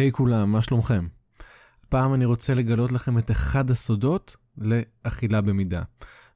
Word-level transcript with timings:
היי 0.00 0.08
hey, 0.08 0.12
כולם, 0.12 0.52
מה 0.52 0.62
שלומכם? 0.62 1.06
הפעם 1.84 2.14
אני 2.14 2.24
רוצה 2.24 2.54
לגלות 2.54 2.92
לכם 2.92 3.18
את 3.18 3.30
אחד 3.30 3.70
הסודות 3.70 4.36
לאכילה 4.58 5.40
במידה. 5.40 5.82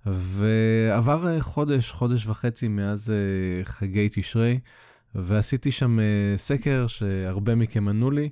ועבר 0.06 1.29
אה, 1.29 1.42
חודש, 1.42 1.92
חודש 1.92 2.27
וחצי 2.27 2.69
מאז 2.69 3.11
אה, 3.11 3.65
חגי 3.65 4.08
תשרי, 4.13 4.61
ועשיתי 5.15 5.73
שם 5.73 6.00
אה, 6.00 6.05
סקר 6.37 6.87
שהרבה 6.87 7.55
מכם 7.55 7.89
ענו 7.89 8.11
לי, 8.11 8.30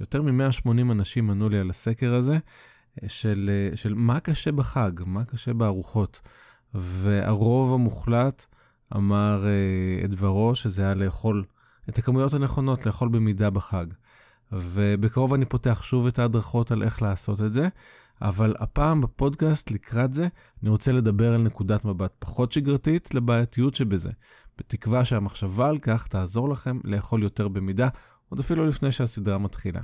יותר 0.00 0.22
מ-180 0.22 0.92
אנשים 0.92 1.30
ענו 1.30 1.48
לי 1.48 1.58
על 1.58 1.70
הסקר 1.70 2.14
הזה, 2.14 2.38
של, 3.06 3.50
של 3.74 3.94
מה 3.94 4.20
קשה 4.20 4.52
בחג, 4.52 4.90
מה 5.06 5.24
קשה 5.24 5.52
בארוחות. 5.52 6.20
והרוב 6.74 7.74
המוחלט 7.74 8.46
אמר 8.96 9.44
את 10.04 10.10
דברו, 10.10 10.54
שזה 10.54 10.82
היה 10.82 10.94
לאכול 10.94 11.44
את 11.88 11.98
הכמויות 11.98 12.34
הנכונות, 12.34 12.86
לאכול 12.86 13.08
במידה 13.08 13.50
בחג. 13.50 13.86
ובקרוב 14.52 15.34
אני 15.34 15.44
פותח 15.44 15.82
שוב 15.82 16.06
את 16.06 16.18
ההדרכות 16.18 16.70
על 16.70 16.82
איך 16.82 17.02
לעשות 17.02 17.40
את 17.40 17.52
זה, 17.52 17.68
אבל 18.22 18.54
הפעם 18.58 19.00
בפודקאסט 19.00 19.70
לקראת 19.70 20.14
זה, 20.14 20.28
אני 20.62 20.70
רוצה 20.70 20.92
לדבר 20.92 21.34
על 21.34 21.42
נקודת 21.42 21.84
מבט 21.84 22.12
פחות 22.18 22.52
שגרתית 22.52 23.14
לבעייתיות 23.14 23.74
שבזה, 23.74 24.10
בתקווה 24.58 25.04
שהמחשבה 25.04 25.68
על 25.68 25.78
כך 25.78 26.06
תעזור 26.06 26.48
לכם 26.48 26.78
לאכול 26.84 27.22
יותר 27.22 27.48
במידה, 27.48 27.88
עוד 28.28 28.40
אפילו 28.40 28.66
לפני 28.66 28.92
שהסדרה 28.92 29.38
מתחילה. 29.38 29.80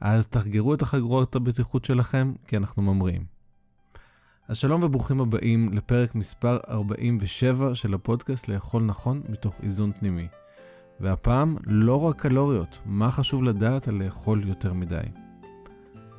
אז 0.00 0.26
תחגרו 0.26 0.74
את 0.74 0.82
החגורות 0.82 1.36
הבטיחות 1.36 1.84
שלכם, 1.84 2.32
כי 2.46 2.56
אנחנו 2.56 2.82
ממריאים. 2.82 3.24
אז 4.48 4.56
שלום 4.56 4.82
וברוכים 4.82 5.20
הבאים 5.20 5.72
לפרק 5.72 6.14
מספר 6.14 6.58
47 6.68 7.74
של 7.74 7.94
הפודקאסט 7.94 8.48
לאכול 8.48 8.82
נכון 8.82 9.22
מתוך 9.28 9.54
איזון 9.62 9.92
פנימי. 9.92 10.39
והפעם 11.00 11.56
לא 11.66 12.02
רק 12.02 12.20
קלוריות, 12.20 12.78
מה 12.86 13.10
חשוב 13.10 13.42
לדעת 13.42 13.88
על 13.88 13.94
לאכול 13.94 14.48
יותר 14.48 14.72
מדי. 14.72 15.00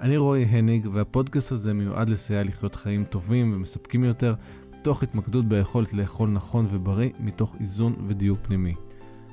אני 0.01 0.17
רועי 0.17 0.43
הניג, 0.43 0.87
והפודקאסט 0.93 1.51
הזה 1.51 1.73
מיועד 1.73 2.09
לסייע 2.09 2.43
לחיות 2.43 2.75
חיים 2.75 3.03
טובים 3.03 3.51
ומספקים 3.55 4.03
יותר, 4.03 4.35
תוך 4.81 5.03
התמקדות 5.03 5.45
ביכולת 5.45 5.93
לאכול 5.93 6.29
נכון 6.29 6.67
ובריא, 6.71 7.09
מתוך 7.19 7.55
איזון 7.59 7.95
ודיוק 8.07 8.39
פנימי. 8.41 8.75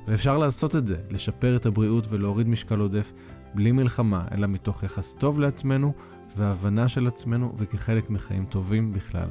ואפשר 0.08 0.38
לעשות 0.38 0.76
את 0.76 0.86
זה, 0.86 0.96
לשפר 1.10 1.56
את 1.56 1.66
הבריאות 1.66 2.06
ולהוריד 2.10 2.48
משקל 2.48 2.78
עודף, 2.78 3.12
בלי 3.54 3.72
מלחמה, 3.72 4.24
אלא 4.32 4.46
מתוך 4.46 4.82
יחס 4.82 5.14
טוב 5.14 5.40
לעצמנו, 5.40 5.92
והבנה 6.36 6.88
של 6.88 7.06
עצמנו, 7.06 7.54
וכחלק 7.58 8.10
מחיים 8.10 8.44
טובים 8.44 8.92
בכלל. 8.92 9.28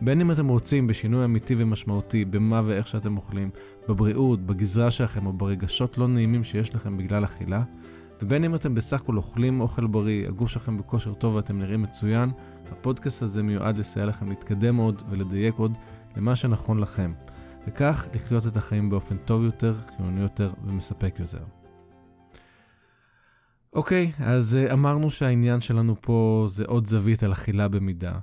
בין 0.00 0.20
אם 0.20 0.32
אתם 0.32 0.48
רוצים 0.48 0.86
בשינוי 0.86 1.24
אמיתי 1.24 1.54
ומשמעותי 1.58 2.24
במה 2.24 2.62
ואיך 2.66 2.88
שאתם 2.88 3.16
אוכלים, 3.16 3.50
בבריאות, 3.88 4.46
בגזרה 4.46 4.90
שלכם 4.90 5.26
או 5.26 5.32
ברגשות 5.32 5.98
לא 5.98 6.08
נעימים 6.08 6.44
שיש 6.44 6.74
לכם 6.74 6.96
בגלל 6.96 7.24
אכילה, 7.24 7.62
ובין 8.22 8.44
אם 8.44 8.54
אתם 8.54 8.74
בסך 8.74 9.00
הכל 9.00 9.16
אוכלים 9.16 9.60
אוכל 9.60 9.86
בריא, 9.86 10.28
הגוף 10.28 10.48
שלכם 10.50 10.78
בכושר 10.78 11.14
טוב 11.14 11.34
ואתם 11.34 11.58
נראים 11.58 11.82
מצוין, 11.82 12.30
הפודקאסט 12.72 13.22
הזה 13.22 13.42
מיועד 13.42 13.78
לסייע 13.78 14.06
לכם 14.06 14.28
להתקדם 14.28 14.76
עוד 14.76 15.02
ולדייק 15.10 15.54
עוד 15.54 15.72
למה 16.16 16.36
שנכון 16.36 16.78
לכם, 16.78 17.12
וכך 17.66 18.06
לחיות 18.14 18.46
את 18.46 18.56
החיים 18.56 18.90
באופן 18.90 19.16
טוב 19.16 19.44
יותר, 19.44 19.74
חיוני 19.96 20.20
יותר 20.20 20.52
ומספק 20.64 21.14
יותר. 21.18 21.44
אוקיי, 23.72 24.12
אז 24.18 24.54
אה, 24.56 24.72
אמרנו 24.72 25.10
שהעניין 25.10 25.60
שלנו 25.60 25.96
פה 26.00 26.46
זה 26.48 26.64
עוד 26.64 26.86
זווית 26.86 27.22
על 27.22 27.32
אכילה 27.32 27.68
במידה. 27.68 28.18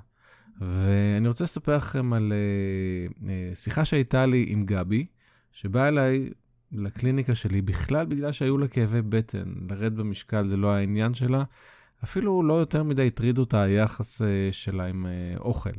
ואני 0.60 1.28
רוצה 1.28 1.44
לספר 1.44 1.76
לכם 1.76 2.12
על 2.12 2.32
uh, 2.32 3.12
uh, 3.12 3.54
שיחה 3.54 3.84
שהייתה 3.84 4.26
לי 4.26 4.44
עם 4.48 4.66
גבי, 4.66 5.06
שבאה 5.52 5.88
אליי 5.88 6.30
לקליניקה 6.72 7.34
שלי 7.34 7.62
בכלל 7.62 8.06
בגלל 8.06 8.32
שהיו 8.32 8.58
לה 8.58 8.68
כאבי 8.68 9.02
בטן. 9.02 9.54
לרד 9.70 9.96
במשקל 9.96 10.46
זה 10.46 10.56
לא 10.56 10.74
העניין 10.74 11.14
שלה. 11.14 11.44
אפילו 12.04 12.42
לא 12.42 12.54
יותר 12.54 12.82
מדי 12.82 13.06
הטריד 13.06 13.38
אותה 13.38 13.62
היחס 13.62 14.22
uh, 14.22 14.24
שלה 14.50 14.84
עם 14.86 15.06
אוכל. 15.38 15.70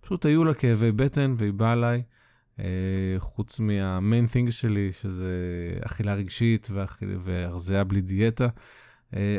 פשוט 0.00 0.26
היו 0.26 0.44
לה 0.44 0.54
כאבי 0.54 0.92
בטן 0.92 1.34
והיא 1.36 1.52
באה 1.52 1.72
אליי, 1.72 2.02
חוץ 3.18 3.60
מהמיין 3.60 4.26
thing 4.26 4.50
שלי, 4.50 4.92
שזה 4.92 5.28
אכילה 5.84 6.14
רגשית 6.14 6.68
והרזייה 7.24 7.84
בלי 7.84 8.00
דיאטה. 8.00 8.48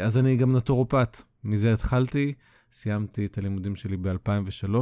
אז 0.01 0.17
אני 0.17 0.35
גם 0.35 0.55
נטורופט. 0.55 1.21
מזה 1.43 1.73
התחלתי. 1.73 2.33
סיימתי 2.73 3.25
את 3.25 3.37
הלימודים 3.37 3.75
שלי 3.75 3.97
ב-2003, 3.97 4.75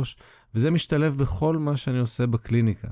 וזה 0.55 0.71
משתלב 0.71 1.17
בכל 1.17 1.57
מה 1.57 1.77
שאני 1.77 1.99
עושה 1.99 2.27
בקליניקה. 2.27 2.87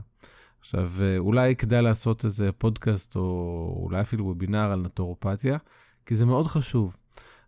עכשיו, 0.60 0.92
אה, 1.02 1.18
אולי 1.18 1.56
כדאי 1.56 1.82
לעשות 1.82 2.26
איזה 2.26 2.52
פודקאסט 2.52 3.16
או 3.16 3.80
אולי 3.84 4.02
אפילו 4.02 4.26
וובינר 4.26 4.72
על 4.72 4.82
נטורופתיה, 4.82 5.58
כי 6.06 6.16
זה 6.16 6.26
מאוד 6.26 6.48
חשוב. 6.48 6.98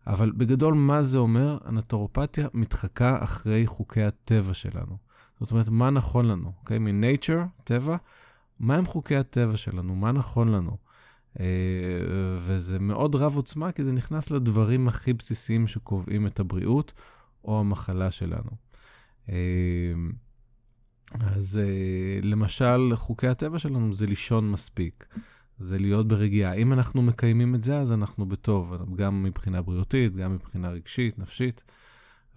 אבל 0.07 0.31
בגדול, 0.31 0.73
מה 0.73 1.03
זה 1.03 1.17
אומר? 1.17 1.57
הנטורופתיה 1.63 2.47
מתחקה 2.53 3.17
אחרי 3.23 3.68
חוקי 3.68 4.03
הטבע 4.03 4.53
שלנו. 4.53 4.97
זאת 5.39 5.51
אומרת, 5.51 5.69
מה 5.69 5.89
נכון 5.89 6.25
לנו, 6.25 6.51
אוקיי? 6.59 6.78
Okay? 6.78 6.79
מ-nature, 6.79 7.63
טבע, 7.63 7.97
מה 8.59 8.75
הם 8.75 8.85
חוקי 8.85 9.16
הטבע 9.16 9.57
שלנו? 9.57 9.95
מה 9.95 10.12
נכון 10.12 10.47
לנו? 10.47 10.78
Uh, 11.38 11.41
וזה 12.38 12.79
מאוד 12.79 13.16
רב 13.16 13.35
עוצמה, 13.35 13.72
כי 13.72 13.83
זה 13.83 13.91
נכנס 13.91 14.31
לדברים 14.31 14.88
הכי 14.88 15.13
בסיסיים 15.13 15.68
שקובעים 15.68 16.28
את 16.28 16.39
הבריאות, 16.39 16.94
או 17.44 17.59
המחלה 17.59 18.12
שלנו. 18.12 18.52
אמ, 19.29 20.12
אז 21.19 21.57
אה, 21.57 22.19
למשל, 22.24 22.91
חוקי 22.96 23.28
הטבע 23.28 23.59
שלנו 23.59 23.94
זה 23.94 24.06
לישון 24.06 24.52
מספיק, 24.52 25.06
זה 25.57 25.78
להיות 25.78 26.07
ברגיעה. 26.07 26.53
אם 26.53 26.74
אנחנו 26.74 27.01
מקיימים 27.01 27.56
את 27.56 27.63
זה, 27.63 27.80
אז 27.80 27.91
אנחנו 27.91 28.25
בטוב, 28.25 28.96
גם 28.96 29.24
מבחינה 29.24 29.62
בריאותית, 29.62 30.16
גם 30.16 30.34
מבחינה 30.34 30.69
רגשית, 30.69 31.19
נפשית. 31.19 31.63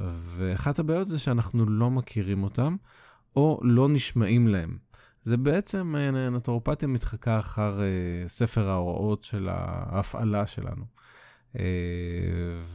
ואחת 0.01 0.79
הבעיות 0.79 1.09
זה 1.09 1.19
שאנחנו 1.19 1.67
לא 1.67 1.91
מכירים 1.91 2.43
אותם, 2.43 2.77
או 3.37 3.61
לא 3.63 3.89
נשמעים 3.89 4.49
להם. 4.49 4.79
זה 5.25 5.37
בעצם, 5.37 5.95
אה, 5.97 6.31
נטורופתיה 6.31 6.89
מתחקה 6.89 7.39
אחר 7.39 7.81
uh, 7.81 8.29
ספר 8.29 8.69
ההוראות 8.69 9.25
של 9.25 9.49
ההפעלה 9.49 10.47
שלנו. 10.47 10.85
אה, 11.59 11.65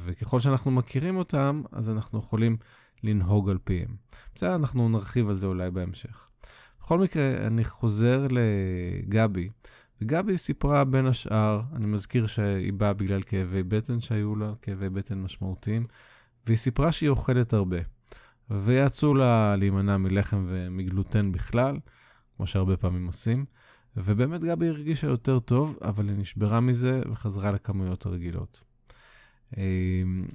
וככל 0.06 0.40
שאנחנו 0.40 0.72
מכירים 0.72 1.18
אותם, 1.18 1.62
אז 1.72 1.90
אנחנו 1.90 2.20
יכולים 2.20 2.58
לנהוג 3.04 3.50
על 3.50 3.58
פיהם. 3.64 3.96
בסדר, 4.36 4.56
אנחנו 4.56 4.90
נרחיב 4.90 5.30
על 5.30 5.38
זה 5.38 5.48
אולי 5.48 5.72
בהמשך. 5.72 6.30
בכל 6.80 7.00
מקרה, 7.00 7.48
אני 7.48 7.64
חוזר 7.64 8.28
לגבי, 8.30 9.50
וגבי 10.02 10.38
סיפרה 10.38 10.84
בין 10.84 11.06
השאר, 11.06 11.62
אני 11.76 11.86
מזכיר 11.86 12.28
שהיא 12.28 12.74
באה 12.74 12.94
בגלל 12.94 13.22
כאבי 13.24 13.64
בטן 13.64 14.00
שהיו 14.00 14.36
לה, 14.36 14.54
כאבי 14.62 14.90
בטן 14.90 15.22
משמעותיים, 15.22 15.88
והיא 16.46 16.58
סיפרה 16.58 16.92
שהיא 16.92 17.10
אוכלת 17.10 17.54
הרבה. 17.54 17.78
ויעצו 18.50 19.14
לה 19.14 19.56
להימנע 19.56 19.98
מלחם 19.98 20.46
ומגלוטן 20.48 21.32
בכלל, 21.32 21.78
כמו 22.38 22.48
שהרבה 22.48 22.78
פעמים 22.78 23.08
עושים. 23.08 23.46
ובאמת 23.98 24.42
גבי 24.42 24.68
הרגישה 24.68 25.08
יותר 25.08 25.40
טוב, 25.40 25.78
אבל 25.82 26.10
היא 26.10 26.18
נשברה 26.18 26.60
מזה 26.60 27.02
וחזרה 27.12 27.52
לכמויות 27.52 28.06
הרגילות. 28.06 28.69
אמ, 29.58 30.26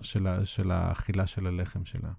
של, 0.00 0.26
ה, 0.26 0.44
של 0.44 0.70
האכילה 0.70 1.26
של 1.26 1.46
הלחם 1.46 1.84
שלה. 1.84 2.10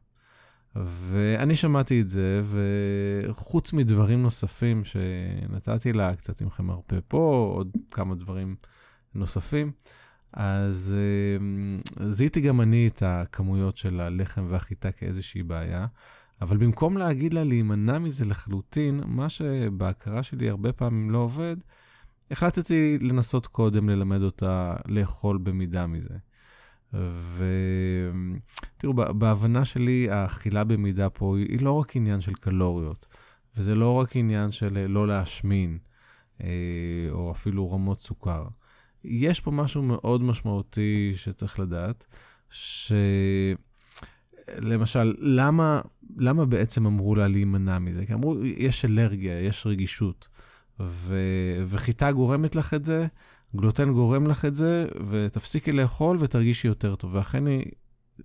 ואני 0.75 1.55
שמעתי 1.55 2.01
את 2.01 2.09
זה, 2.09 2.41
וחוץ 2.43 3.73
מדברים 3.73 4.21
נוספים 4.21 4.83
שנתתי 4.83 5.93
לה, 5.93 6.15
קצת 6.15 6.41
עם 6.41 6.49
חמרפה 6.49 7.01
פה, 7.07 7.51
עוד 7.55 7.71
כמה 7.91 8.15
דברים 8.15 8.55
נוספים, 9.15 9.71
אז 10.33 10.95
אמ, 11.39 11.79
זיהיתי 12.09 12.41
גם 12.41 12.61
אני 12.61 12.87
את 12.87 13.03
הכמויות 13.03 13.77
של 13.77 14.01
הלחם 14.01 14.45
והחיטה 14.49 14.91
כאיזושהי 14.91 15.43
בעיה, 15.43 15.87
אבל 16.41 16.57
במקום 16.57 16.97
להגיד 16.97 17.33
לה 17.33 17.43
להימנע 17.43 17.99
מזה 17.99 18.25
לחלוטין, 18.25 19.01
מה 19.05 19.29
שבהכרה 19.29 20.23
שלי 20.23 20.49
הרבה 20.49 20.73
פעמים 20.73 21.11
לא 21.11 21.17
עובד, 21.17 21.55
החלטתי 22.31 22.97
לנסות 23.01 23.47
קודם 23.47 23.89
ללמד 23.89 24.21
אותה 24.21 24.75
לאכול 24.87 25.37
במידה 25.37 25.87
מזה. 25.87 26.17
ותראו, 26.93 28.93
בהבנה 28.93 29.65
שלי, 29.65 30.09
האכילה 30.09 30.63
במידה 30.63 31.09
פה 31.09 31.37
היא 31.37 31.61
לא 31.61 31.71
רק 31.71 31.95
עניין 31.95 32.21
של 32.21 32.33
קלוריות, 32.33 33.05
וזה 33.57 33.75
לא 33.75 33.93
רק 33.93 34.15
עניין 34.15 34.51
של 34.51 34.77
אה, 34.77 34.87
לא 34.87 35.07
להשמין, 35.07 35.77
אה, 36.43 36.47
או 37.11 37.31
אפילו 37.31 37.71
רמות 37.71 38.01
סוכר. 38.01 38.47
יש 39.03 39.39
פה 39.39 39.51
משהו 39.51 39.83
מאוד 39.83 40.23
משמעותי 40.23 41.11
שצריך 41.15 41.59
לדעת, 41.59 42.05
שלמשל, 44.59 45.15
למה, 45.17 45.81
למה 46.17 46.45
בעצם 46.45 46.85
אמרו 46.85 47.15
לה 47.15 47.27
להימנע 47.27 47.79
מזה? 47.79 48.05
כי 48.05 48.13
אמרו, 48.13 48.45
יש 48.45 48.85
אלרגיה, 48.85 49.41
יש 49.41 49.67
רגישות. 49.67 50.27
ו... 50.79 51.17
וחיטה 51.67 52.11
גורמת 52.11 52.55
לך 52.55 52.73
את 52.73 52.85
זה, 52.85 53.07
גלוטן 53.55 53.93
גורם 53.93 54.27
לך 54.27 54.45
את 54.45 54.55
זה, 54.55 54.87
ותפסיקי 55.09 55.71
לאכול 55.71 56.17
ותרגישי 56.19 56.67
יותר 56.67 56.95
טוב. 56.95 57.13
ואכן 57.13 57.47
היא 57.47 57.65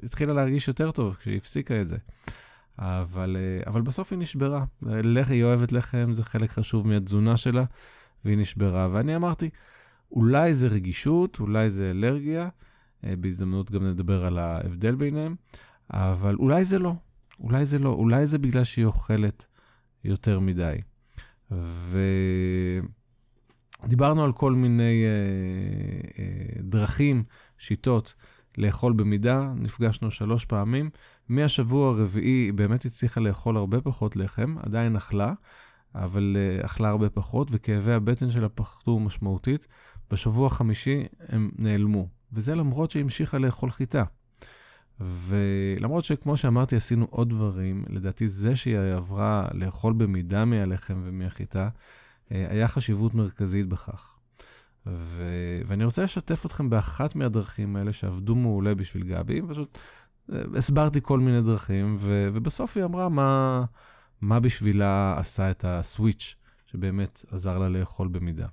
התחילה 0.03 0.33
להרגיש 0.33 0.69
יותר 0.69 0.91
טוב 0.91 1.15
כשהיא 1.15 1.37
הפסיקה 1.37 1.81
את 1.81 1.89
זה. 1.89 1.97
אבל, 2.79 3.37
אה, 3.41 3.71
אבל 3.71 3.83
בסוף 3.83 4.12
היא 4.12 4.19
נשברה. 4.19 4.65
לח, 4.83 5.31
היא 5.31 5.45
אוהבת 5.45 5.73
לחם, 5.73 6.11
זה 6.12 6.25
חלק 6.25 6.51
חשוב 6.51 6.87
מהתזונה 6.87 7.37
שלה, 7.37 7.65
והיא 8.25 8.39
נשברה. 8.39 8.89
ואני 8.93 9.17
אמרתי, 9.17 9.51
אולי 10.12 10.55
זה 10.55 10.69
רגישות, 10.69 11.41
אולי 11.41 11.71
זה 11.71 11.91
אלרגיה, 11.91 12.49
בהזדמנות 13.03 13.71
גם 13.71 13.87
נדבר 13.87 14.25
על 14.25 14.39
ההבדל 14.39 14.95
ביניהם, 14.95 15.35
אבל 15.91 16.35
אולי 16.35 16.65
זה 16.65 16.79
לא, 16.79 16.95
אולי 17.41 17.67
זה 17.67 17.79
לא, 17.79 17.89
אולי 17.89 18.27
זה 18.27 18.39
בגלל 18.39 18.65
שהיא 18.65 18.85
אוכלת 18.85 19.47
יותר 20.05 20.41
מדי. 20.41 20.77
ודיברנו 23.82 24.25
על 24.25 24.32
כל 24.32 24.52
מיני 24.52 25.05
אה, 25.05 25.11
אה, 26.19 26.62
דרכים, 26.62 27.25
שיטות 27.58 28.14
לאכול 28.58 28.93
במידה, 28.93 29.52
נפגשנו 29.56 30.11
שלוש 30.11 30.44
פעמים. 30.44 30.91
מהשבוע 31.29 31.88
הרביעי 31.88 32.31
היא 32.31 32.52
באמת 32.52 32.85
הצליחה 32.85 33.20
לאכול 33.20 33.56
הרבה 33.56 33.81
פחות 33.81 34.17
לחם, 34.17 34.55
עדיין 34.58 34.96
אכלה, 34.96 35.32
אבל 35.94 36.37
uh, 36.37 36.67
אכלה 36.67 36.88
הרבה 36.88 37.11
פחות, 37.11 37.49
וכאבי 37.50 37.93
הבטן 37.93 38.31
שלה 38.31 38.49
פחתו 38.49 39.00
משמעותית. 39.00 39.67
בשבוע 40.11 40.46
החמישי 40.46 41.05
הם 41.29 41.50
נעלמו, 41.58 42.08
וזה 42.32 42.55
למרות 42.55 42.91
שהיא 42.91 43.02
המשיכה 43.02 43.38
לאכול 43.38 43.70
חיטה. 43.70 44.05
ולמרות 45.00 46.05
שכמו 46.05 46.37
שאמרתי, 46.37 46.76
עשינו 46.76 47.06
עוד 47.11 47.29
דברים, 47.29 47.85
לדעתי 47.88 48.29
זה 48.29 48.56
שהיא 48.56 48.79
עברה 48.79 49.49
לאכול 49.55 49.93
במידה 49.93 50.44
מהלחם 50.44 51.00
ומהחיטה, 51.05 51.69
אה, 52.32 52.46
היה 52.50 52.69
חשיבות 52.69 53.14
מרכזית 53.14 53.69
בכך. 53.69 54.11
ו... 54.87 55.23
ואני 55.67 55.85
רוצה 55.85 56.05
לשתף 56.05 56.46
אתכם 56.46 56.70
באחת 56.70 57.14
מהדרכים 57.14 57.76
האלה 57.76 57.93
שעבדו 57.93 58.35
מעולה 58.35 58.75
בשביל 58.75 59.05
גבי, 59.05 59.41
פשוט 59.49 59.79
אה, 60.32 60.43
הסברתי 60.56 61.00
כל 61.02 61.20
מיני 61.20 61.43
דרכים, 61.43 61.96
ו... 62.00 62.29
ובסוף 62.35 62.76
היא 62.76 62.85
אמרה 62.85 63.08
מה, 63.08 63.64
מה 64.20 64.41
בשבילה 64.41 65.14
עשה 65.19 65.50
את 65.50 65.64
הסוויץ', 65.69 66.35
שבאמת 66.67 67.25
עזר 67.31 67.58
לה 67.58 67.69
לאכול 67.69 68.08
במידה. 68.08 68.46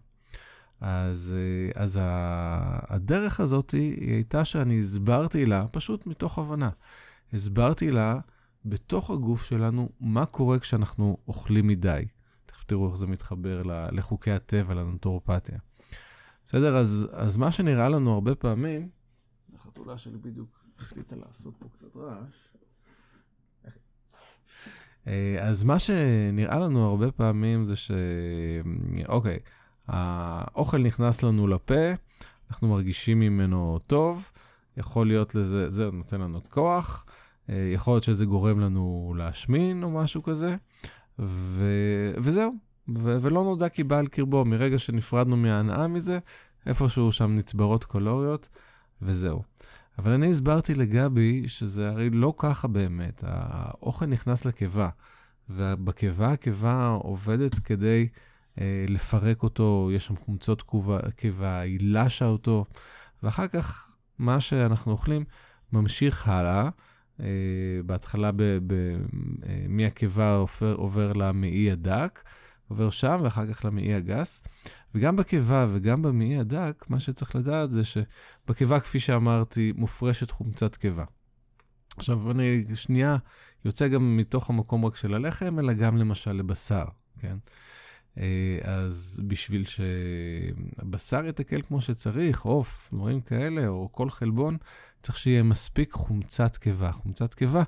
אז, 0.81 1.33
אה, 1.37 1.83
אז 1.83 1.99
הדרך 2.01 3.39
הזאת 3.39 3.71
היא 3.71 4.13
הייתה 4.13 4.45
שאני 4.45 4.79
הסברתי 4.79 5.45
לה, 5.45 5.67
פשוט 5.67 6.07
מתוך 6.07 6.39
הבנה, 6.39 6.69
הסברתי 7.33 7.91
לה 7.91 8.19
בתוך 8.65 9.11
הגוף 9.11 9.43
שלנו 9.45 9.89
מה 9.99 10.25
קורה 10.25 10.59
כשאנחנו 10.59 11.17
אוכלים 11.27 11.67
מדי. 11.67 12.05
תכף 12.45 12.63
תראו 12.63 12.87
איך 12.87 12.95
זה 12.95 13.07
מתחבר 13.07 13.61
לחוקי 13.91 14.31
הטבע, 14.31 14.73
לנטורופתיה. 14.73 15.57
בסדר? 16.45 16.77
אז, 16.77 17.07
אז 17.11 17.37
מה 17.37 17.51
שנראה 17.51 17.89
לנו 17.89 18.13
הרבה 18.13 18.35
פעמים, 18.35 18.89
החתולה 19.55 19.97
שלי 19.97 20.17
בדיוק 20.17 20.65
החליטה 20.77 21.15
לעשות 21.15 21.53
פה 21.59 21.69
קצת 21.69 21.95
רעש. 21.95 22.51
אה, 25.07 25.37
אז 25.41 25.63
מה 25.63 25.79
שנראה 25.79 26.59
לנו 26.59 26.89
הרבה 26.89 27.11
פעמים 27.11 27.65
זה 27.65 27.75
ש... 27.75 27.91
אוקיי, 29.07 29.39
האוכל 29.87 30.77
נכנס 30.77 31.23
לנו 31.23 31.47
לפה, 31.47 31.91
אנחנו 32.49 32.67
מרגישים 32.67 33.19
ממנו 33.19 33.79
טוב, 33.87 34.31
יכול 34.77 35.07
להיות 35.07 35.35
לזה, 35.35 35.69
זה 35.69 35.89
נותן 35.91 36.21
לנו 36.21 36.41
כוח, 36.49 37.05
אה, 37.49 37.71
יכול 37.73 37.93
להיות 37.93 38.03
שזה 38.03 38.25
גורם 38.25 38.59
לנו 38.59 39.13
להשמין 39.17 39.83
או 39.83 39.89
משהו 39.89 40.23
כזה, 40.23 40.55
ו... 41.19 41.65
וזהו, 42.17 42.53
ו... 42.97 43.17
ולא 43.21 43.43
נודע 43.43 43.69
כי 43.69 43.83
בא 43.83 43.97
על 43.97 44.07
קרבו, 44.07 44.45
מרגע 44.45 44.77
שנפרדנו 44.77 45.37
מההנאה 45.37 45.87
מזה, 45.87 46.19
איפשהו 46.65 47.11
שם 47.11 47.35
נצברות 47.35 47.85
קלוריות, 47.85 48.49
וזהו. 49.01 49.43
אבל 49.99 50.11
אני 50.11 50.31
הסברתי 50.31 50.75
לגבי 50.75 51.47
שזה 51.47 51.89
הרי 51.89 52.09
לא 52.09 52.33
ככה 52.37 52.67
באמת, 52.67 53.23
האוכל 53.27 54.05
נכנס 54.05 54.45
לקיבה, 54.45 54.89
ובקיבה 55.49 56.31
הקיבה 56.31 56.87
עובדת 56.87 57.55
כדי... 57.55 58.07
אה, 58.59 58.85
לפרק 58.87 59.43
אותו, 59.43 59.89
יש 59.93 60.05
שם 60.05 60.15
חומצות 60.15 60.63
קיבה, 61.15 61.59
היא 61.59 61.79
לשה 61.81 62.25
אותו, 62.25 62.65
ואחר 63.23 63.47
כך 63.47 63.89
מה 64.19 64.41
שאנחנו 64.41 64.91
אוכלים 64.91 65.25
ממשיך 65.73 66.27
הלאה. 66.27 66.69
Uh, 67.19 67.23
בהתחלה 67.85 68.31
ב, 68.31 68.43
ב, 68.43 68.73
uh, 68.73 69.45
מהקיבה 69.67 70.35
עובר, 70.35 70.75
עובר 70.75 71.13
למעי 71.13 71.71
הדק, 71.71 72.23
עובר 72.67 72.89
שם 72.89 73.19
ואחר 73.23 73.53
כך 73.53 73.65
למעי 73.65 73.93
הגס. 73.93 74.41
וגם 74.95 75.15
בקיבה 75.15 75.67
וגם 75.69 76.01
במעי 76.01 76.37
הדק, 76.37 76.85
מה 76.89 76.99
שצריך 76.99 77.35
לדעת 77.35 77.71
זה 77.71 77.81
שבקיבה, 77.83 78.79
כפי 78.79 78.99
שאמרתי, 78.99 79.73
מופרשת 79.75 80.31
חומצת 80.31 80.75
קיבה. 80.75 81.03
עכשיו, 81.97 82.31
אני 82.31 82.63
שנייה 82.75 83.17
יוצא 83.65 83.87
גם 83.87 84.17
מתוך 84.17 84.49
המקום 84.49 84.85
רק 84.85 84.95
של 84.95 85.13
הלחם, 85.13 85.59
אלא 85.59 85.73
גם 85.73 85.97
למשל 85.97 86.31
לבשר, 86.31 86.85
כן? 87.19 87.37
אה, 88.17 88.57
אז 88.63 89.21
בשביל 89.27 89.65
שהבשר 89.65 91.25
יתקל 91.25 91.61
כמו 91.61 91.81
שצריך, 91.81 92.41
עוף, 92.41 92.89
דברים 92.93 93.21
כאלה, 93.21 93.67
או 93.67 93.89
כל 93.91 94.09
חלבון, 94.09 94.57
צריך 95.01 95.17
שיהיה 95.17 95.43
מספיק 95.43 95.93
חומצת 95.93 96.57
קיבה. 96.57 96.91
חומצת 96.91 97.33
קיבה 97.33 97.63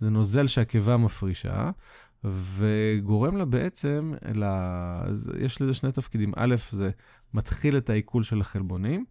זה 0.00 0.10
נוזל 0.10 0.46
שהקיבה 0.46 0.96
מפרישה, 0.96 1.70
וגורם 2.24 3.36
לה 3.36 3.44
בעצם, 3.44 4.12
לה... 4.34 5.04
יש 5.40 5.62
לזה 5.62 5.74
שני 5.74 5.92
תפקידים. 5.92 6.32
א', 6.36 6.54
זה 6.70 6.90
מתחיל 7.34 7.76
את 7.76 7.90
העיכול 7.90 8.22
של 8.22 8.40
החלבונים, 8.40 9.04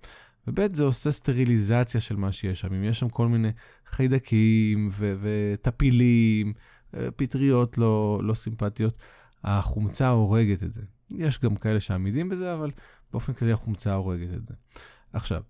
וב', 0.48 0.76
זה 0.76 0.84
עושה 0.84 1.12
סטריליזציה 1.12 2.02
של 2.02 2.16
מה 2.16 2.32
שיש 2.32 2.60
שם. 2.60 2.74
אם 2.74 2.84
יש 2.84 3.00
שם 3.00 3.10
כל 3.10 3.28
מיני 3.28 3.52
חיידקים 3.86 4.90
וטפילים, 4.92 6.54
אה, 6.98 7.12
פטריות 7.12 7.78
לא, 7.78 8.22
לא 8.24 8.34
סימפטיות, 8.34 8.98
החומצה 9.44 10.10
הורגת 10.10 10.64
את 10.64 10.72
זה. 10.72 10.82
יש 11.10 11.40
גם 11.40 11.56
כאלה 11.56 11.80
שעמידים 11.80 12.30
בזה, 12.30 12.54
אבל 12.54 12.72
באופן 13.12 13.34
כללי 13.34 13.52
החומצה 13.52 13.94
הורגת 13.94 14.34
את 14.34 14.46
זה. 14.46 14.54
עכשיו, 15.14 15.42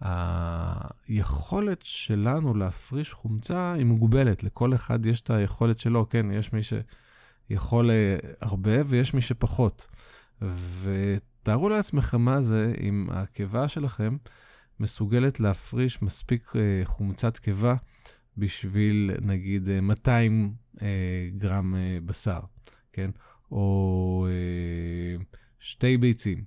היכולת 0.00 1.82
שלנו 1.82 2.54
להפריש 2.54 3.12
חומצה 3.12 3.72
היא 3.72 3.84
מוגבלת, 3.84 4.42
לכל 4.42 4.74
אחד 4.74 5.06
יש 5.06 5.20
את 5.20 5.30
היכולת 5.30 5.80
שלו, 5.80 6.08
כן, 6.08 6.32
יש 6.32 6.52
מי 6.52 6.60
שיכול 6.62 7.90
אה, 7.90 8.16
הרבה 8.40 8.72
ויש 8.86 9.14
מי 9.14 9.20
שפחות. 9.20 9.86
ותארו 10.82 11.68
לעצמכם 11.68 12.20
מה 12.20 12.40
זה 12.40 12.72
אם 12.80 13.06
הקיבה 13.10 13.68
שלכם 13.68 14.16
מסוגלת 14.80 15.40
להפריש 15.40 16.02
מספיק 16.02 16.52
אה, 16.56 16.80
חומצת 16.84 17.38
קיבה 17.38 17.74
בשביל 18.36 19.10
נגיד 19.22 19.80
200 19.82 20.54
אה, 20.82 20.86
גרם 21.36 21.74
בשר, 22.04 22.40
כן? 22.92 23.10
או 23.50 24.26
אה, 24.30 25.22
שתי 25.58 25.96
ביצים, 25.96 26.44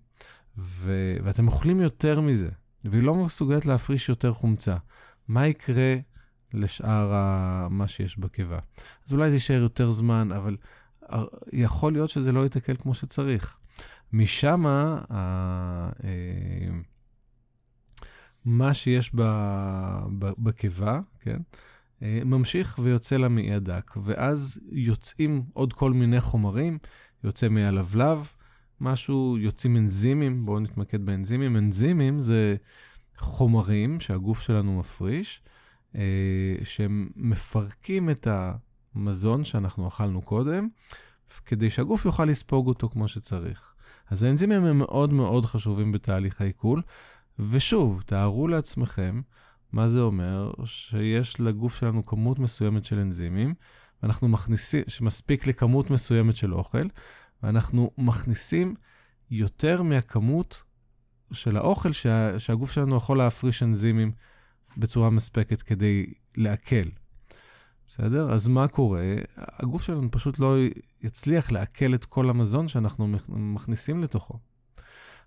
ו- 0.57 1.17
ואתם 1.23 1.47
אוכלים 1.47 1.79
יותר 1.79 2.21
מזה, 2.21 2.49
והיא 2.85 3.03
לא 3.03 3.15
מסוגלת 3.15 3.65
להפריש 3.65 4.09
יותר 4.09 4.33
חומצה, 4.33 4.77
מה 5.27 5.47
יקרה 5.47 5.95
לשאר 6.53 7.13
ה- 7.13 7.67
מה 7.69 7.87
שיש 7.87 8.19
בקיבה? 8.19 8.59
אז 9.07 9.13
אולי 9.13 9.29
זה 9.29 9.35
יישאר 9.35 9.61
יותר 9.61 9.91
זמן, 9.91 10.31
אבל 10.31 10.57
יכול 11.53 11.93
להיות 11.93 12.09
שזה 12.09 12.31
לא 12.31 12.43
ייתקל 12.43 12.75
כמו 12.75 12.93
שצריך. 12.93 13.57
משם, 14.13 14.65
ה- 14.65 15.01
אה, 16.03 16.69
מה 18.45 18.73
שיש 18.73 19.11
בקיבה, 20.37 20.99
כן? 21.19 21.37
אה, 22.03 22.19
ממשיך 22.25 22.79
ויוצא 22.83 23.17
למעי 23.17 23.53
הדק, 23.53 23.91
ואז 24.03 24.59
יוצאים 24.71 25.43
עוד 25.53 25.73
כל 25.73 25.93
מיני 25.93 26.21
חומרים, 26.21 26.77
יוצא 27.23 27.49
מהלבלב, 27.49 28.31
משהו, 28.81 29.37
יוצאים 29.39 29.77
אנזימים, 29.77 30.45
בואו 30.45 30.59
נתמקד 30.59 31.05
באנזימים. 31.05 31.57
אנזימים 31.57 32.19
זה 32.19 32.55
חומרים 33.17 33.99
שהגוף 33.99 34.41
שלנו 34.41 34.79
מפריש, 34.79 35.41
אה, 35.95 36.55
שהם 36.63 37.09
מפרקים 37.15 38.09
את 38.09 38.27
המזון 38.95 39.43
שאנחנו 39.43 39.87
אכלנו 39.87 40.21
קודם, 40.21 40.67
כדי 41.45 41.69
שהגוף 41.69 42.05
יוכל 42.05 42.25
לספוג 42.25 42.67
אותו 42.67 42.89
כמו 42.89 43.07
שצריך. 43.07 43.73
אז 44.09 44.23
האנזימים 44.23 44.65
הם 44.65 44.77
מאוד 44.77 45.13
מאוד 45.13 45.45
חשובים 45.45 45.91
בתהליך 45.91 46.41
העיכול, 46.41 46.81
ושוב, 47.39 48.03
תארו 48.05 48.47
לעצמכם, 48.47 49.21
מה 49.73 49.87
זה 49.87 50.01
אומר? 50.01 50.51
שיש 50.65 51.39
לגוף 51.39 51.79
שלנו 51.79 52.05
כמות 52.05 52.39
מסוימת 52.39 52.85
של 52.85 52.99
אנזימים, 52.99 53.53
ואנחנו 54.03 54.27
מכניסים, 54.27 54.83
שמספיק 54.87 55.47
לכמות 55.47 55.89
מסוימת 55.89 56.35
של 56.35 56.53
אוכל, 56.53 56.87
ואנחנו 57.43 57.91
מכניסים 57.97 58.75
יותר 59.31 59.81
מהכמות 59.81 60.63
של 61.31 61.57
האוכל 61.57 61.91
שה, 61.91 62.39
שהגוף 62.39 62.71
שלנו 62.71 62.95
יכול 62.95 63.17
להפריש 63.17 63.63
אנזימים 63.63 64.11
בצורה 64.77 65.09
מספקת 65.09 65.61
כדי 65.61 66.05
לעכל. 66.37 66.89
בסדר? 67.87 68.33
אז 68.33 68.47
מה 68.47 68.67
קורה? 68.67 69.15
הגוף 69.37 69.83
שלנו 69.83 70.11
פשוט 70.11 70.39
לא 70.39 70.55
יצליח 71.01 71.51
לעכל 71.51 71.95
את 71.95 72.05
כל 72.05 72.29
המזון 72.29 72.67
שאנחנו 72.67 73.07
מכניסים 73.29 74.03
לתוכו. 74.03 74.39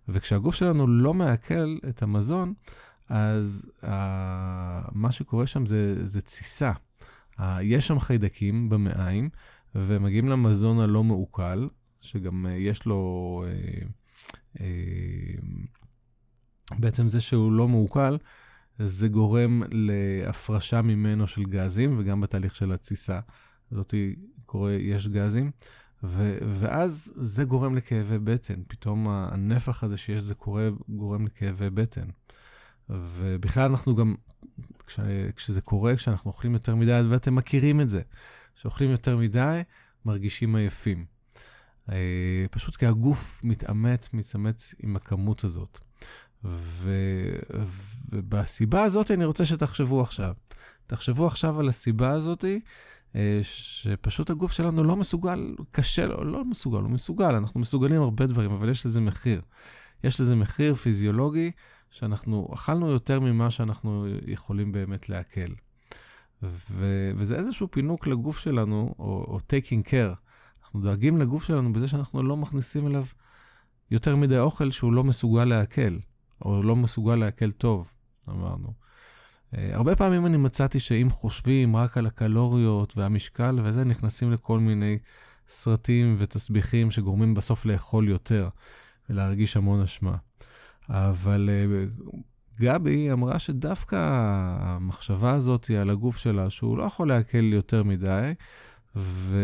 וכשהגוף 0.09 0.55
שלנו 0.55 0.87
לא 0.87 1.15
מעכל 1.15 1.79
את 1.89 2.03
המזון, 2.03 2.55
אז 3.09 3.67
uh, 3.83 3.87
מה 4.93 5.13
שקורה 5.13 5.47
שם 5.47 5.67
זה, 5.67 6.07
זה 6.07 6.21
תסיסה. 6.21 6.73
Uh, 7.39 7.43
יש 7.63 7.87
שם 7.87 7.99
חיידקים 7.99 8.69
במעיים, 8.69 9.29
ומגיעים 9.75 10.29
למזון 10.29 10.81
הלא 10.81 11.05
מעוקל, 11.05 11.69
שגם 12.01 12.47
uh, 12.47 12.51
יש 12.51 12.87
לו... 12.87 13.45
Uh, 13.47 14.59
uh, 14.59 14.61
בעצם 16.79 17.09
זה 17.09 17.21
שהוא 17.21 17.53
לא 17.53 17.69
מעוקל, 17.69 18.19
זה 18.79 19.09
גורם 19.09 19.63
להפרשה 19.71 20.83
ממנו 20.83 21.27
של 21.27 21.45
גזים, 21.45 21.99
וגם 21.99 22.21
בתהליך 22.21 22.57
של 22.57 22.73
התסיסה 22.73 23.21
הזאת 23.73 23.95
קורה, 24.47 24.73
יש 24.73 25.09
גזים. 25.09 25.51
ו- 26.03 26.39
ואז 26.49 27.13
זה 27.17 27.45
גורם 27.45 27.75
לכאבי 27.75 28.19
בטן. 28.19 28.63
פתאום 28.69 29.09
הנפח 29.09 29.85
הזה 29.85 29.97
שיש 29.97 30.23
זה 30.23 30.35
קורה, 30.35 30.69
גורם 30.89 31.27
לכאבי 31.27 31.71
בטן. 31.71 32.09
ובכלל 32.91 33.71
אנחנו 33.71 33.97
גם, 33.97 34.15
כש- 34.87 35.01
כשזה 35.37 35.61
קורה, 35.61 35.97
כשאנחנו 35.97 36.31
אוכלים 36.31 36.53
יותר 36.53 36.75
מדי, 36.75 37.01
ואתם 37.09 37.35
מכירים 37.35 37.81
את 37.81 37.89
זה, 37.89 38.01
כשאוכלים 38.57 38.91
יותר 38.91 39.17
מדי, 39.17 39.63
מרגישים 40.05 40.57
עייפים. 40.57 41.05
אה, 41.93 42.45
פשוט 42.51 42.77
כי 42.77 42.87
הגוף 42.87 43.41
מתאמץ, 43.45 44.11
מתאמץ 44.13 44.75
עם 44.83 44.97
הכמות 44.97 45.45
הזאת. 45.45 45.81
ו- 46.45 47.39
ובסיבה 48.13 48.83
הזאת 48.83 49.11
אני 49.11 49.25
רוצה 49.25 49.45
שתחשבו 49.45 50.01
עכשיו. 50.01 50.35
תחשבו 50.87 51.27
עכשיו 51.27 51.61
על 51.61 51.69
הסיבה 51.69 52.11
הזאתי, 52.11 52.61
אה, 53.17 53.41
שפשוט 53.43 54.31
הגוף 54.31 54.53
שלנו 54.53 54.85
לא 54.85 54.97
מסוגל, 54.97 55.55
קשה 55.71 56.07
לו, 56.07 56.25
לא 56.25 56.45
מסוגל, 56.45 56.79
הוא 56.79 56.91
מסוגל, 56.91 57.35
אנחנו 57.35 57.61
מסוגלים 57.61 58.03
הרבה 58.03 58.27
דברים, 58.27 58.51
אבל 58.51 58.69
יש 58.69 58.87
לזה 58.87 59.01
מחיר. 59.01 59.43
יש 60.05 60.21
לזה 60.21 60.35
מחיר 60.37 60.75
פיזיולוגי, 60.75 61.51
שאנחנו 61.97 62.49
אכלנו 62.55 62.91
יותר 62.91 63.21
ממה 63.21 63.51
שאנחנו 63.51 64.07
יכולים 64.27 64.73
באמת 64.73 65.09
לעכל. 65.09 65.53
ו- 66.43 67.11
וזה 67.17 67.37
איזשהו 67.37 67.71
פינוק 67.71 68.07
לגוף 68.07 68.39
שלנו, 68.39 68.95
או, 68.99 69.05
או 69.05 69.39
taking 69.39 69.89
care. 69.89 70.15
אנחנו 70.63 70.81
דואגים 70.81 71.19
לגוף 71.19 71.45
שלנו 71.45 71.73
בזה 71.73 71.89
שאנחנו 71.89 72.23
לא 72.23 72.37
מכניסים 72.37 72.87
אליו 72.87 73.05
יותר 73.91 74.17
מדי 74.17 74.39
אוכל 74.39 74.71
שהוא 74.71 74.93
לא 74.93 75.05
מסוגל 75.05 75.45
לעכל, 75.45 75.97
או 76.45 76.63
לא 76.63 76.77
מסוגל 76.77 77.15
לעכל 77.15 77.51
טוב, 77.51 77.93
אמרנו. 78.29 78.73
Uh, 79.55 79.59
הרבה 79.73 79.97
פעמים 79.97 80.27
אני 80.27 80.37
מצאתי 80.37 80.81
שאם 80.81 81.09
חושבים 81.11 81.77
רק 81.77 81.99
על 81.99 82.07
הקלוריות 82.07 82.97
והמשקל 82.97 83.59
וזה, 83.65 83.85
נכנסים 83.85 84.33
לכל 84.33 84.61
מיני 84.61 84.99
סרטים 85.49 86.17
ותסביכים 86.19 86.91
שגורמים 86.91 87.35
בסוף 87.35 87.65
לאכול 87.65 88.09
יותר 88.09 88.49
ולהרגיש 89.11 89.57
המון 89.57 89.83
אשמה. 89.83 90.17
אבל 90.91 91.49
uh, 91.49 92.17
גבי 92.61 93.13
אמרה 93.13 93.39
שדווקא 93.39 93.97
המחשבה 94.61 95.35
הזאת 95.35 95.71
על 95.81 95.91
הגוף 95.91 96.17
שלה, 96.17 96.51
שהוא 96.51 96.79
לא 96.79 96.83
יכול 96.83 97.09
לעכל 97.09 97.53
יותר 97.53 97.83
מדי, 97.83 98.33
uh, 98.37 98.99
ו... 98.99 99.39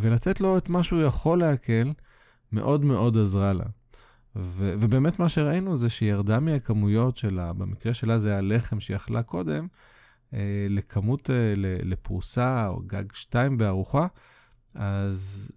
ולתת 0.00 0.40
לו 0.40 0.58
את 0.58 0.68
מה 0.68 0.82
שהוא 0.82 1.02
יכול 1.02 1.38
לעכל, 1.38 1.90
מאוד 2.52 2.84
מאוד 2.84 3.16
עזרה 3.18 3.52
לה. 3.52 3.64
ו- 4.36 4.74
ובאמת 4.80 5.18
מה 5.18 5.28
שראינו 5.28 5.76
זה 5.76 5.90
שהיא 5.90 6.10
ירדה 6.10 6.40
מהכמויות 6.40 7.16
שלה, 7.16 7.52
במקרה 7.52 7.94
שלה 7.94 8.18
זה 8.18 8.38
הלחם 8.38 8.80
שהיא 8.80 8.96
אכלה 8.96 9.22
קודם, 9.22 9.66
אה, 10.34 10.66
לכמות, 10.70 11.30
אה, 11.30 11.54
לפרוסה 11.82 12.66
או 12.68 12.82
גג 12.86 13.04
שתיים 13.12 13.58
בארוחה, 13.58 14.06
אז 14.74 15.52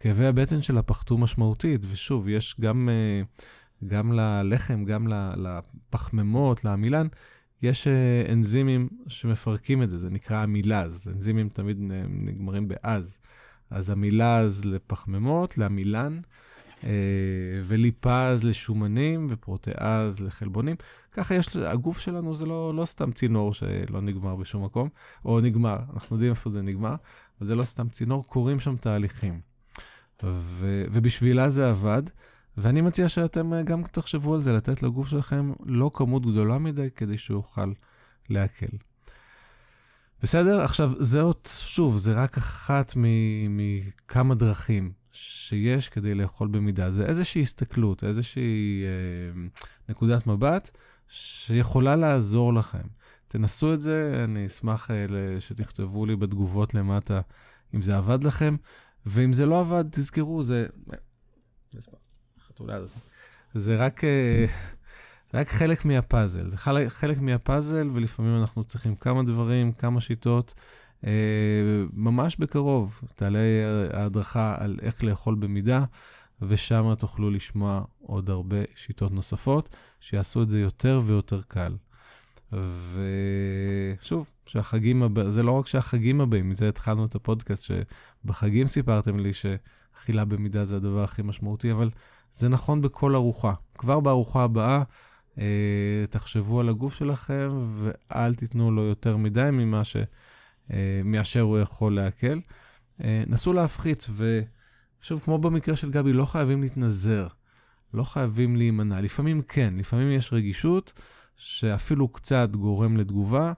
כאבי 0.00 0.26
הבטן 0.26 0.62
שלה 0.62 0.82
פחתו 0.82 1.18
משמעותית, 1.18 1.80
ושוב, 1.90 2.28
יש 2.28 2.56
גם, 2.60 2.88
אה, 2.88 3.22
גם 3.86 4.12
ללחם, 4.12 4.84
גם 4.84 5.06
לפחמימות, 5.36 6.64
לעמילן, 6.64 7.06
יש 7.62 7.86
אה, 7.86 8.32
אנזימים 8.32 8.88
שמפרקים 9.06 9.82
את 9.82 9.88
זה, 9.88 9.98
זה 9.98 10.10
נקרא 10.10 10.42
עמילז, 10.42 11.08
אנזימים 11.08 11.48
תמיד 11.48 11.76
נגמרים 12.08 12.68
באז. 12.68 13.16
אז 13.70 13.90
עמילז 13.90 14.64
לפחמימות, 14.64 15.58
לעמילן, 15.58 16.20
אה, 16.84 16.90
וליפז 17.64 18.44
לשומנים 18.44 19.26
ופרוטאז 19.30 20.20
לחלבונים. 20.20 20.76
ככה 21.12 21.34
יש, 21.34 21.56
הגוף 21.56 21.98
שלנו 21.98 22.34
זה 22.34 22.46
לא, 22.46 22.74
לא 22.74 22.84
סתם 22.84 23.12
צינור 23.12 23.54
שלא 23.54 24.00
נגמר 24.00 24.36
בשום 24.36 24.64
מקום, 24.64 24.88
או 25.24 25.40
נגמר, 25.40 25.78
אנחנו 25.94 26.16
יודעים 26.16 26.30
איפה 26.30 26.50
זה 26.50 26.62
נגמר, 26.62 26.94
אבל 27.38 27.46
זה 27.46 27.54
לא 27.54 27.64
סתם 27.64 27.88
צינור, 27.88 28.26
קורים 28.26 28.60
שם 28.60 28.76
תהליכים. 28.76 29.49
ו, 30.24 30.84
ובשבילה 30.92 31.50
זה 31.50 31.70
עבד, 31.70 32.02
ואני 32.56 32.80
מציע 32.80 33.08
שאתם 33.08 33.62
גם 33.64 33.82
תחשבו 33.82 34.34
על 34.34 34.42
זה, 34.42 34.52
לתת 34.52 34.82
לגוף 34.82 35.08
שלכם 35.08 35.52
לא 35.66 35.90
כמות 35.94 36.26
גדולה 36.26 36.58
מדי 36.58 36.88
כדי 36.96 37.18
שהוא 37.18 37.36
יוכל 37.36 37.72
לעכל. 38.28 38.76
בסדר? 40.22 40.60
עכשיו, 40.60 40.92
זה 40.98 41.20
עוד, 41.20 41.36
שוב, 41.46 41.96
זה 41.96 42.12
רק 42.12 42.38
אחת 42.38 42.92
מכמה 42.96 44.34
דרכים. 44.34 45.00
שיש 45.12 45.88
כדי 45.88 46.14
לאכול 46.14 46.48
במידה. 46.48 46.90
זה 46.90 47.06
איזושהי 47.06 47.42
הסתכלות, 47.42 48.04
איזושהי 48.04 48.84
אה, 48.84 49.48
נקודת 49.88 50.26
מבט 50.26 50.70
שיכולה 51.08 51.96
לעזור 51.96 52.54
לכם. 52.54 52.82
תנסו 53.28 53.74
את 53.74 53.80
זה, 53.80 54.20
אני 54.24 54.46
אשמח 54.46 54.90
אה, 54.90 55.06
שתכתבו 55.40 56.06
לי 56.06 56.16
בתגובות 56.16 56.74
למטה 56.74 57.20
אם 57.74 57.82
זה 57.82 57.96
עבד 57.96 58.24
לכם, 58.24 58.56
ואם 59.06 59.32
זה 59.32 59.46
לא 59.46 59.60
עבד, 59.60 59.84
תזכרו, 59.90 60.42
זה... 60.42 60.66
זה 63.54 63.76
רק, 63.76 64.04
אה, 64.04 64.46
זה 65.32 65.40
רק 65.40 65.48
חלק 65.48 65.84
מהפאזל. 65.84 66.48
זה 66.48 66.56
חלק 66.88 67.20
מהפאזל, 67.20 67.90
ולפעמים 67.92 68.40
אנחנו 68.40 68.64
צריכים 68.64 68.96
כמה 68.96 69.22
דברים, 69.22 69.72
כמה 69.72 70.00
שיטות. 70.00 70.54
אה, 71.06 71.10
ממש 71.92 72.36
בקרוב 72.36 73.00
תעלה 73.14 73.38
ההדרכה 73.92 74.54
על 74.58 74.78
איך 74.82 75.04
לאכול 75.04 75.34
במידה, 75.34 75.84
ושם 76.42 76.94
תוכלו 76.98 77.30
לשמוע 77.30 77.82
עוד 77.98 78.30
הרבה 78.30 78.56
שיטות 78.74 79.12
נוספות, 79.12 79.76
שיעשו 80.00 80.42
את 80.42 80.48
זה 80.48 80.60
יותר 80.60 81.00
ויותר 81.06 81.40
קל. 81.48 81.76
ושוב, 84.00 84.30
שהחגים 84.46 85.02
הבאים, 85.02 85.30
זה 85.30 85.42
לא 85.42 85.52
רק 85.52 85.66
שהחגים 85.66 86.20
הבאים, 86.20 86.48
מזה 86.48 86.68
התחלנו 86.68 87.04
את 87.04 87.14
הפודקאסט, 87.14 87.64
שבחגים 88.24 88.66
סיפרתם 88.66 89.18
לי 89.18 89.30
שאכילה 89.32 90.24
במידה 90.24 90.64
זה 90.64 90.76
הדבר 90.76 91.04
הכי 91.04 91.22
משמעותי, 91.22 91.72
אבל 91.72 91.90
זה 92.32 92.48
נכון 92.48 92.80
בכל 92.80 93.14
ארוחה. 93.14 93.52
כבר 93.78 94.00
בארוחה 94.00 94.44
הבאה, 94.44 94.82
אה, 95.38 96.04
תחשבו 96.10 96.60
על 96.60 96.68
הגוף 96.68 96.94
שלכם 96.94 97.50
ואל 97.76 98.34
תיתנו 98.34 98.70
לו 98.70 98.82
יותר 98.82 99.16
מדי 99.16 99.48
ממה 99.52 99.84
ש... 99.84 99.96
אה, 100.72 101.00
מאשר 101.04 101.40
הוא 101.40 101.58
יכול 101.58 101.94
לעכל. 101.94 102.38
אה, 103.04 103.22
נסו 103.26 103.52
להפחית, 103.52 104.06
ושוב, 104.16 105.20
כמו 105.20 105.38
במקרה 105.38 105.76
של 105.76 105.90
גבי, 105.90 106.12
לא 106.12 106.24
חייבים 106.24 106.62
להתנזר, 106.62 107.26
לא 107.94 108.04
חייבים 108.04 108.56
להימנע. 108.56 109.00
לפעמים 109.00 109.42
כן, 109.42 109.74
לפעמים 109.76 110.12
יש 110.12 110.32
רגישות 110.32 110.92
שאפילו 111.40 112.08
קצת 112.08 112.48
גורם 112.56 112.96
לתגובה, 112.96 113.52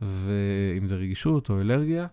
ואם 0.00 0.86
זה 0.86 0.96
רגישות 0.96 1.50
או 1.50 1.60
אלרגיה, 1.60 2.06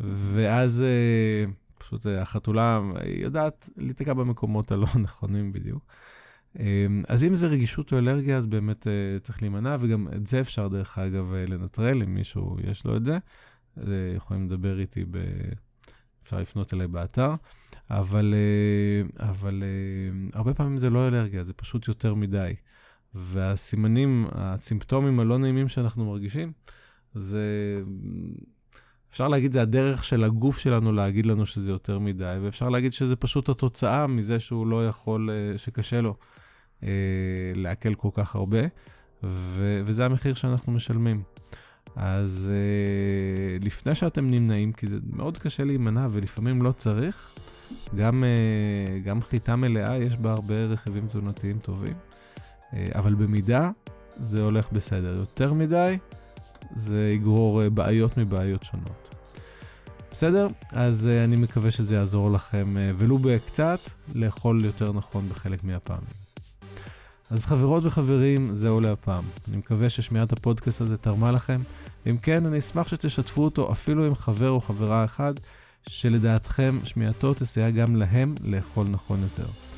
ואז 0.00 0.82
אה, 0.82 1.44
פשוט 1.78 2.06
החתולה 2.06 2.80
יודעת 3.06 3.68
להיתקע 3.76 4.12
במקומות 4.12 4.72
הלא 4.72 4.86
נכונים 5.04 5.52
בדיוק. 5.52 5.86
אז 7.08 7.24
אם 7.24 7.34
זה 7.34 7.46
רגישות 7.46 7.92
או 7.92 7.98
אלרגיה, 7.98 8.36
אז 8.36 8.46
באמת 8.46 8.86
אה, 8.86 9.18
צריך 9.22 9.42
להימנע, 9.42 9.76
וגם 9.80 10.08
את 10.16 10.26
זה 10.26 10.40
אפשר, 10.40 10.68
דרך 10.68 10.98
אגב, 10.98 11.34
אה, 11.34 11.46
לנטרל, 11.46 12.02
אם 12.02 12.14
מישהו 12.14 12.56
יש 12.64 12.84
לו 12.84 12.96
את 12.96 13.04
זה. 13.04 13.18
אה, 13.78 13.84
יכולים 14.16 14.46
לדבר 14.46 14.80
איתי, 14.80 15.04
ב... 15.10 15.18
אפשר 16.22 16.40
לפנות 16.40 16.74
אליי 16.74 16.88
באתר, 16.88 17.34
אבל, 17.90 18.34
אבל 19.18 19.62
הרבה 20.32 20.54
פעמים 20.54 20.78
זה 20.78 20.90
לא 20.90 21.08
אלרגיה, 21.08 21.44
זה 21.44 21.52
פשוט 21.52 21.88
יותר 21.88 22.14
מדי. 22.14 22.54
והסימנים, 23.14 24.26
הסימפטומים 24.32 25.20
הלא 25.20 25.38
נעימים 25.38 25.68
שאנחנו 25.68 26.04
מרגישים, 26.04 26.52
זה, 27.14 27.42
אפשר 29.10 29.28
להגיד, 29.28 29.52
זה 29.52 29.62
הדרך 29.62 30.04
של 30.04 30.24
הגוף 30.24 30.58
שלנו 30.58 30.92
להגיד 30.92 31.26
לנו 31.26 31.46
שזה 31.46 31.70
יותר 31.70 31.98
מדי, 31.98 32.38
ואפשר 32.42 32.68
להגיד 32.68 32.92
שזה 32.92 33.16
פשוט 33.16 33.48
התוצאה 33.48 34.06
מזה 34.06 34.40
שהוא 34.40 34.66
לא 34.66 34.88
יכול, 34.88 35.30
שקשה 35.56 36.00
לו. 36.00 36.14
אה, 36.82 37.52
לעכל 37.54 37.94
כל 37.94 38.08
כך 38.14 38.34
הרבה, 38.34 38.60
ו- 39.22 39.82
וזה 39.84 40.04
המחיר 40.04 40.34
שאנחנו 40.34 40.72
משלמים. 40.72 41.22
אז 41.96 42.48
אה, 42.50 43.58
לפני 43.60 43.94
שאתם 43.94 44.30
נמנעים, 44.30 44.72
כי 44.72 44.86
זה 44.86 44.96
מאוד 45.12 45.38
קשה 45.38 45.64
להימנע 45.64 46.08
ולפעמים 46.10 46.62
לא 46.62 46.72
צריך, 46.72 47.34
גם, 47.96 48.24
אה, 48.24 48.98
גם 48.98 49.22
חיטה 49.22 49.56
מלאה 49.56 49.96
יש 49.98 50.16
בה 50.16 50.32
הרבה 50.32 50.64
רכיבים 50.64 51.06
תזונתיים 51.06 51.58
טובים, 51.58 51.94
אה, 51.94 52.31
אבל 52.94 53.14
במידה 53.14 53.70
זה 54.10 54.42
הולך 54.42 54.72
בסדר. 54.72 55.16
יותר 55.16 55.52
מדי, 55.52 55.98
זה 56.74 57.10
יגרור 57.14 57.62
אה, 57.62 57.70
בעיות 57.70 58.18
מבעיות 58.18 58.62
שונות. 58.62 59.14
בסדר? 60.10 60.48
אז 60.70 61.08
uh, 61.08 61.24
אני 61.24 61.36
מקווה 61.36 61.70
שזה 61.70 61.94
יעזור 61.94 62.30
לכם, 62.30 62.76
ולו 62.98 63.18
בקצת, 63.18 63.78
לאכול 64.14 64.64
יותר 64.64 64.92
נכון 64.92 65.28
בחלק 65.28 65.64
מהפעמים. 65.64 66.22
אז 67.30 67.46
חברות 67.46 67.84
וחברים, 67.84 68.54
זהו 68.54 68.80
להפעם. 68.80 69.24
אני 69.48 69.56
מקווה 69.56 69.90
ששמיעת 69.90 70.32
הפודקאסט 70.32 70.80
הזה 70.80 70.96
תרמה 70.96 71.32
לכם. 71.32 71.60
אם 72.06 72.16
כן, 72.16 72.46
אני 72.46 72.58
אשמח 72.58 72.88
שתשתפו 72.88 73.44
אותו 73.44 73.72
אפילו 73.72 74.06
עם 74.06 74.14
חבר 74.14 74.50
או 74.50 74.60
חברה 74.60 75.04
אחד, 75.04 75.34
שלדעתכם 75.88 76.78
שמיעתו 76.84 77.34
תסייע 77.34 77.70
גם 77.70 77.96
להם 77.96 78.34
לאכול 78.44 78.86
נכון 78.90 79.22
יותר. 79.22 79.71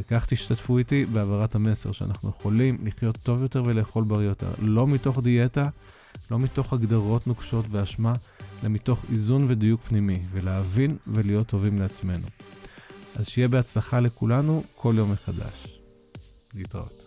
וכך 0.00 0.26
תשתתפו 0.28 0.78
איתי 0.78 1.04
בהעברת 1.04 1.54
המסר 1.54 1.92
שאנחנו 1.92 2.28
יכולים 2.28 2.78
לחיות 2.84 3.18
טוב 3.22 3.42
יותר 3.42 3.62
ולאכול 3.66 4.04
בריא 4.04 4.28
יותר, 4.28 4.50
לא 4.58 4.86
מתוך 4.86 5.18
דיאטה, 5.22 5.68
לא 6.30 6.38
מתוך 6.38 6.72
הגדרות 6.72 7.26
נוקשות 7.26 7.64
ואשמה, 7.70 8.14
אלא 8.62 8.70
מתוך 8.70 9.04
איזון 9.12 9.44
ודיוק 9.48 9.80
פנימי, 9.88 10.18
ולהבין 10.32 10.96
ולהיות 11.06 11.46
טובים 11.46 11.78
לעצמנו. 11.78 12.26
אז 13.16 13.28
שיהיה 13.28 13.48
בהצלחה 13.48 14.00
לכולנו 14.00 14.62
כל 14.74 14.94
יום 14.96 15.12
מחדש. 15.12 15.66
להתראות. 16.54 16.99